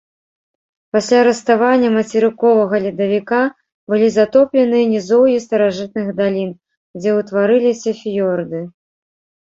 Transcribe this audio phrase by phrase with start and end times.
[0.95, 3.41] Пасля раставання мацерыковага ледавіка
[3.95, 6.49] былі затопленыя нізоўі старажытных далін,
[7.01, 8.69] дзе ўтварыліся фіёрды.